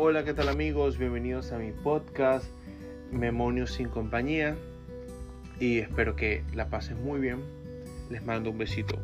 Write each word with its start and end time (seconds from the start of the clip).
Hola, 0.00 0.24
¿qué 0.24 0.32
tal 0.32 0.48
amigos? 0.48 0.96
Bienvenidos 0.96 1.50
a 1.50 1.58
mi 1.58 1.72
podcast 1.72 2.46
Memonios 3.10 3.72
sin 3.72 3.88
compañía 3.88 4.56
y 5.58 5.80
espero 5.80 6.14
que 6.14 6.44
la 6.54 6.68
pasen 6.68 7.02
muy 7.02 7.18
bien. 7.18 7.42
Les 8.08 8.24
mando 8.24 8.52
un 8.52 8.58
besito. 8.58 8.96